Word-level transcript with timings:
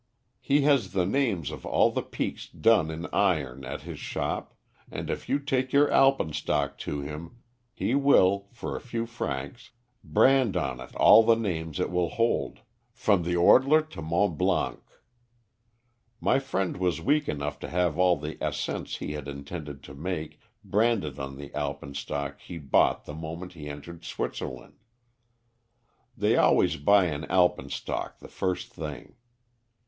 He 0.39 0.61
has 0.61 0.93
the 0.93 1.05
names 1.05 1.51
of 1.51 1.63
all 1.63 1.91
the 1.91 2.01
peaks 2.01 2.49
done 2.49 2.89
in 2.89 3.05
iron 3.13 3.63
at 3.63 3.83
his 3.83 3.99
shop, 3.99 4.55
and 4.89 5.11
if 5.11 5.29
you 5.29 5.37
take 5.37 5.71
your 5.71 5.91
alpenstock 5.91 6.79
to 6.79 7.01
him, 7.01 7.37
he 7.71 7.93
will, 7.93 8.47
for 8.51 8.75
a 8.75 8.81
few 8.81 9.05
francs, 9.05 9.69
brand 10.03 10.57
on 10.57 10.79
it 10.79 10.95
all 10.95 11.21
the 11.21 11.35
names 11.35 11.79
it 11.79 11.91
will 11.91 12.09
hold, 12.09 12.61
from 12.91 13.21
the 13.21 13.35
Ortler 13.35 13.87
to 13.91 14.01
Mont 14.01 14.39
Blanc. 14.39 14.79
My 16.19 16.39
friend 16.39 16.77
was 16.77 16.99
weak 16.99 17.29
enough 17.29 17.59
to 17.59 17.69
have 17.69 17.99
all 17.99 18.17
the 18.17 18.39
ascents 18.43 18.97
he 18.97 19.11
had 19.11 19.27
intended 19.27 19.83
to 19.83 19.93
make, 19.93 20.39
branded 20.63 21.19
on 21.19 21.35
the 21.37 21.51
alpenstock 21.53 22.39
he 22.39 22.57
bought 22.57 23.05
the 23.05 23.13
moment 23.13 23.53
he 23.53 23.69
entered 23.69 24.03
Switzerland. 24.03 24.79
They 26.17 26.37
always 26.37 26.77
buy 26.77 27.05
an 27.05 27.27
alpenstock 27.29 28.17
the 28.17 28.27
first 28.29 28.73
thing. 28.73 29.13